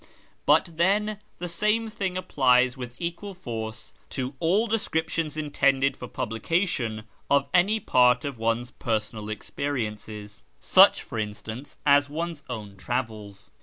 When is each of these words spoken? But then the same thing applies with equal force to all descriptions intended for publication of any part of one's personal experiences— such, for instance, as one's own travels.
But 0.47 0.77
then 0.77 1.19
the 1.37 1.47
same 1.47 1.87
thing 1.87 2.17
applies 2.17 2.75
with 2.75 2.95
equal 2.97 3.35
force 3.35 3.93
to 4.09 4.33
all 4.39 4.65
descriptions 4.65 5.37
intended 5.37 5.95
for 5.95 6.07
publication 6.07 7.03
of 7.29 7.45
any 7.53 7.79
part 7.79 8.25
of 8.25 8.39
one's 8.39 8.71
personal 8.71 9.29
experiences— 9.29 10.41
such, 10.59 11.03
for 11.03 11.19
instance, 11.19 11.77
as 11.85 12.09
one's 12.09 12.43
own 12.49 12.77
travels. 12.77 13.51